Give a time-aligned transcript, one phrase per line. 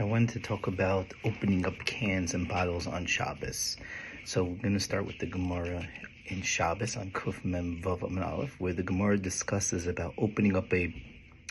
[0.00, 3.76] I wanted to talk about opening up cans and bottles on Shabbos.
[4.24, 5.86] So we're going to start with the Gemara
[6.24, 10.94] in Shabbos on Kuf Mem Vav Aleph, where the Gemara discusses about opening up a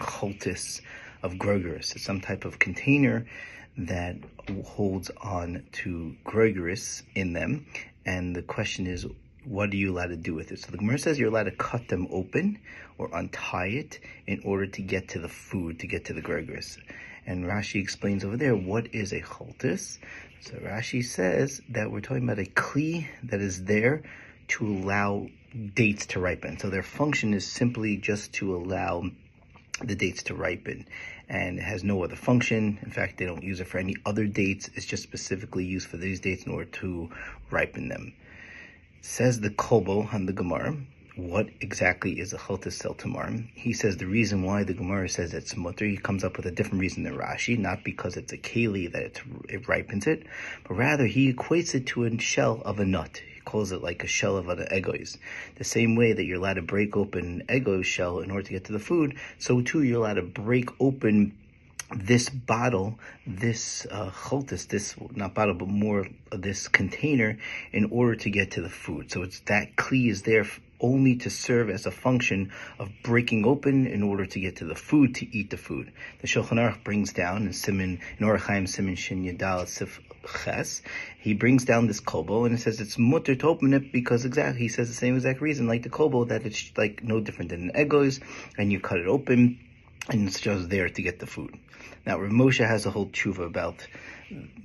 [0.00, 0.80] choltis
[1.22, 3.28] of Gregoris, some type of container
[3.76, 4.16] that
[4.64, 7.64] holds on to Gregoris in them.
[8.04, 9.06] And the question is,
[9.44, 10.60] what are you allowed to do with it?
[10.60, 12.58] So the Gemara says you're allowed to cut them open
[12.98, 16.78] or untie it in order to get to the food, to get to the Gregoris.
[17.26, 19.98] And Rashi explains over there what is a choltis.
[20.40, 24.02] So Rashi says that we're talking about a kli that is there
[24.48, 25.28] to allow
[25.74, 26.58] dates to ripen.
[26.58, 29.04] So their function is simply just to allow
[29.82, 30.86] the dates to ripen
[31.28, 32.78] and it has no other function.
[32.82, 34.68] In fact, they don't use it for any other dates.
[34.74, 37.10] It's just specifically used for these dates in order to
[37.50, 38.12] ripen them.
[39.04, 40.76] Says the Kobo on the Gemara,
[41.16, 43.42] what exactly is a choltis sel tamar?
[43.52, 46.52] He says the reason why the Gemara says it's mutter, he comes up with a
[46.52, 50.24] different reason than Rashi, not because it's a keli that it ripens it,
[50.62, 53.20] but rather he equates it to a shell of a nut.
[53.34, 55.18] He calls it like a shell of an egois.
[55.56, 58.52] The same way that you're allowed to break open an ego shell in order to
[58.52, 61.32] get to the food, so too you're allowed to break open
[61.96, 67.38] this bottle, this uh, choltis, this not bottle, but more this container,
[67.72, 69.10] in order to get to the food.
[69.10, 70.46] So it's that kli is there
[70.80, 74.74] only to serve as a function of breaking open in order to get to the
[74.74, 75.92] food, to eat the food.
[76.20, 80.00] The Shulchan Aruch brings down in Simon, in Orach Simon Shin Yadal Sif
[80.44, 80.82] Ches,
[81.18, 84.60] he brings down this kobo and it says it's mutter to open it because exactly,
[84.60, 87.70] he says the same exact reason, like the kobo, that it's like no different than
[87.70, 88.20] an egos,
[88.58, 89.58] and you cut it open,
[90.08, 91.58] and it's just there to get the food.
[92.06, 93.86] Now, Rav Moshe has a whole tshuva about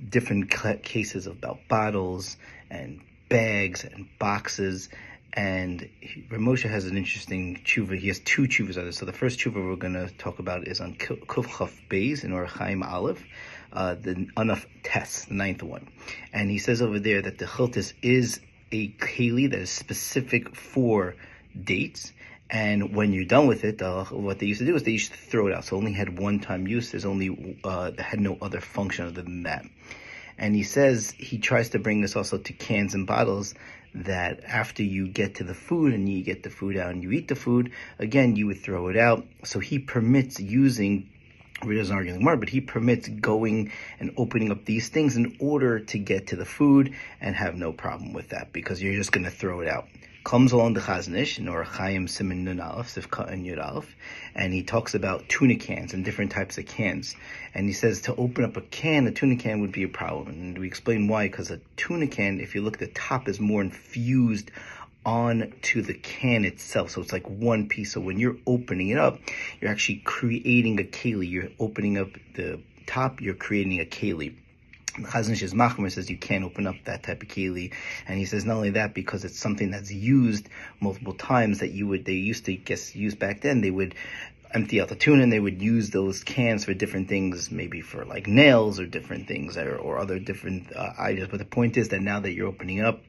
[0.08, 0.50] different
[0.82, 2.36] cases about bottles
[2.70, 4.88] and bags and boxes
[5.38, 5.88] and
[6.30, 7.98] Rav Moshe has an interesting tshuva.
[7.98, 8.96] He has two tshuvas on this.
[8.96, 12.48] So the first tshuva we're going to talk about is on Kuf Beis in Orach
[12.48, 13.22] Chaim Aleph,
[13.72, 15.88] uh, the Anaf Tes, the ninth one.
[16.32, 18.40] And he says over there that the Chiltis is
[18.72, 21.14] a keli that is specific for
[21.62, 22.12] dates.
[22.50, 25.12] And when you're done with it, uh, what they used to do is they used
[25.12, 25.64] to throw it out.
[25.64, 26.90] So only had one time use.
[26.90, 29.66] There's only, uh, had no other function other than that.
[30.38, 33.54] And he says he tries to bring this also to cans and bottles
[33.94, 37.10] that after you get to the food and you get the food out and you
[37.10, 39.26] eat the food, again, you would throw it out.
[39.44, 41.10] So he permits using
[41.60, 45.80] he doesn't argue anymore, but he permits going and opening up these things in order
[45.80, 49.24] to get to the food and have no problem with that because you're just going
[49.24, 49.88] to throw it out
[50.24, 53.94] comes along the Chazon Ish, nor Chaim Simon Nun Aleph, Sivka and Yud Aleph,
[54.34, 57.14] and he talks about tuna cans and different types of cans.
[57.54, 60.28] And he says to open up a can, a tuna can would be a problem.
[60.28, 63.40] And we explain why, because a tuna can, if you look, at the top is
[63.40, 64.50] more infused
[65.06, 66.90] on to the can itself.
[66.90, 67.92] So it's like one piece.
[67.92, 69.18] So when you're opening it up,
[69.60, 71.30] you're actually creating a keli.
[71.30, 74.34] You're opening up the top, you're creating a keli.
[75.04, 77.72] Chazon Ish's Machmer says you can't open up that type of keli,
[78.06, 80.48] and he says not only that because it's something that's used
[80.80, 83.94] multiple times that you would they used to guess use back then they would
[84.52, 88.04] empty out the tuna and they would use those cans for different things, maybe for
[88.04, 90.92] like nails or different things or, or other different uh.
[91.30, 93.02] But the point is that now that you're opening up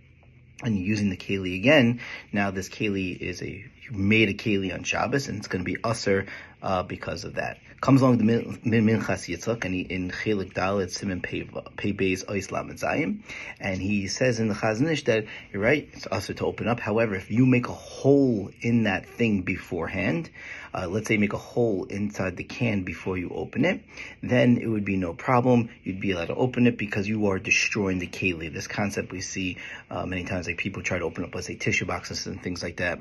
[0.63, 2.01] and you're using the keli again,
[2.33, 5.77] now this keli is a made a keli on Shabbos and it's going to be
[5.83, 6.27] usher
[6.61, 7.57] uh, because of that.
[7.81, 12.51] Comes along the min Minchas Yitzchak and he, in Chelik Dalet Simon Pei Beis Ois
[12.51, 13.23] Lamed
[13.61, 16.81] and he says in the Chazon Ish that you're right, it's usher to open up.
[16.81, 20.29] However, if you make a hole in that thing beforehand,
[20.73, 23.81] uh, let's say make a hole inside the can before you open it,
[24.21, 25.69] then it would be no problem.
[25.85, 28.53] You'd be allowed to open it because you are destroying the keli.
[28.53, 29.55] This concept we see
[29.89, 32.61] uh, many times, like people try to open up, let's say, tissue boxes and things
[32.61, 32.99] like that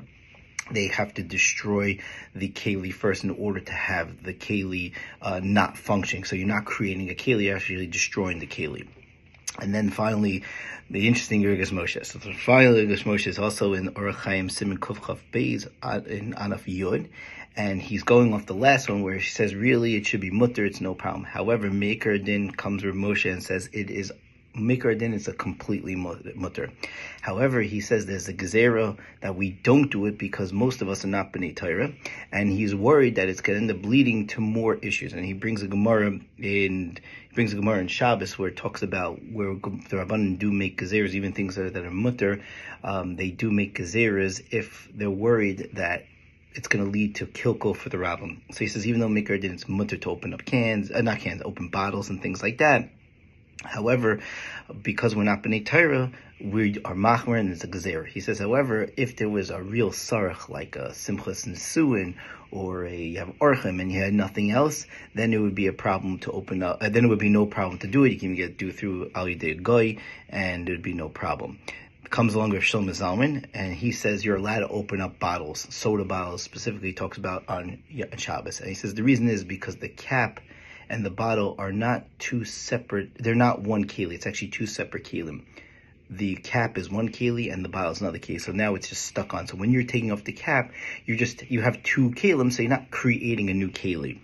[0.71, 1.99] they have to destroy
[2.35, 6.23] the keli first in order to have the keli uh, not functioning.
[6.23, 8.87] So you're not creating a keli, you're actually destroying the keli.
[9.59, 10.43] And then finally,
[10.89, 12.03] the interesting Igros Moshe.
[12.05, 15.67] So the final Igros Moshe is also in Orach Chaim Simon Kufchav Beis
[16.07, 17.09] in Anaf Yud.
[17.55, 20.65] And he's going off the last one where he says, really, it should be mutter,
[20.65, 21.25] it's no problem.
[21.25, 24.13] However, Maker Din comes with Moshe and says it is
[24.55, 26.71] Mikra din is a completely mutter.
[27.21, 31.05] However, he says there's a gezerah that we don't do it because most of us
[31.05, 31.93] are not b'nei Torah,
[32.31, 35.13] and he's worried that it's going to end up leading to more issues.
[35.13, 36.97] And he brings a Gemara in
[37.29, 40.79] he brings a Gemara in Shabbos where it talks about where the Rabbanan do make
[40.79, 42.41] gezerahs, even things that are, that are mutter,
[42.83, 46.05] um, they do make gezerahs if they're worried that
[46.55, 48.41] it's going to lead to kilko for the rabbin.
[48.51, 51.19] So he says even though Mikra din it's mutter to open up cans, uh, not
[51.19, 52.89] cans, open bottles and things like that
[53.63, 54.19] However,
[54.81, 58.07] because we're not B'nai Torah, we are Machmer and it's a Gezer.
[58.07, 62.15] He says, however, if there was a real Sarach, like a Simchas Nesuin,
[62.51, 65.73] or a you have orchim and you had nothing else, then it would be a
[65.73, 66.81] problem to open up.
[66.81, 68.13] Uh, then it would be no problem to do it.
[68.13, 69.97] You can get do through Ali De Goy,
[70.29, 71.59] and it would be no problem.
[72.09, 76.05] Comes along with Shlomo Zalman, and he says you're allowed to open up bottles, soda
[76.05, 76.93] bottles specifically.
[76.93, 77.83] Talks about on
[78.17, 80.39] Shabbos, and he says the reason is because the cap
[80.89, 83.11] and the bottle are not two separate.
[83.15, 84.13] They're not one keli.
[84.13, 85.43] It's actually two separate kelim
[86.09, 88.41] the cap is one keli and the bottle is another keli.
[88.41, 89.47] So now it's just stuck on.
[89.47, 90.71] So when you're taking off the cap,
[91.05, 94.19] you're just you have two kelim, so you're not creating a new keli.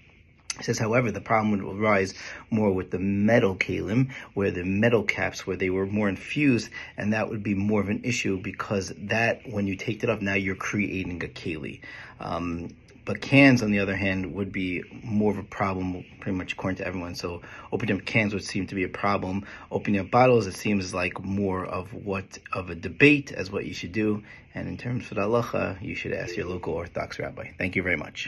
[0.58, 2.14] It says, however, the problem would arise
[2.50, 7.12] more with the metal kalim, where the metal caps, where they were more infused, and
[7.12, 10.34] that would be more of an issue because that, when you take it off, now
[10.34, 11.82] you're creating a keli.
[12.22, 12.70] Um,
[13.06, 16.78] but cans, on the other hand, would be more of a problem, pretty much according
[16.78, 17.16] to everyone.
[17.16, 17.42] So
[17.72, 19.46] opening up cans would seem to be a problem.
[19.72, 23.74] Opening up bottles, it seems like more of what of a debate as what you
[23.74, 24.24] should do.
[24.56, 27.52] And in terms of the halacha, you should ask your local Orthodox rabbi.
[27.58, 28.24] Thank you very much.